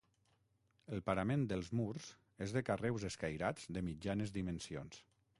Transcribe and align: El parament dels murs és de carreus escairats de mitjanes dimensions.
El 0.95 1.01
parament 1.09 1.43
dels 1.51 1.67
murs 1.79 2.07
és 2.45 2.55
de 2.55 2.63
carreus 2.69 3.05
escairats 3.09 3.69
de 3.77 3.83
mitjanes 3.91 4.33
dimensions. 4.39 5.03